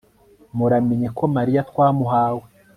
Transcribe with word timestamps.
muramenye 0.57 1.07
ko 1.17 1.23
mariya 1.35 1.61
twamuhawe 1.69 2.43